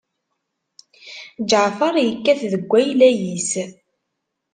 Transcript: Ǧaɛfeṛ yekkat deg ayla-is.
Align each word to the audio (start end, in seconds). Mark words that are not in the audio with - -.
Ǧaɛfeṛ 1.49 1.95
yekkat 1.99 2.39
deg 2.51 2.71
ayla-is. 2.79 3.51